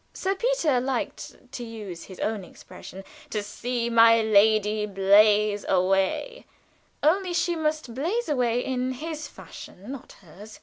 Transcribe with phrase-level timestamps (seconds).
[0.15, 6.47] Sir Peter liked, to use his own expression, "to see my lady blaze away"
[7.03, 10.59] only she must blaze away in his fashion, not hers.